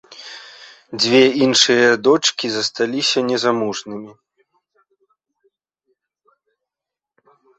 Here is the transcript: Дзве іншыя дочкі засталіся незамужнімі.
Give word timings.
Дзве 1.01 1.19
іншыя 1.45 1.89
дочкі 2.05 2.45
засталіся 2.53 3.19
незамужнімі. 3.29 4.09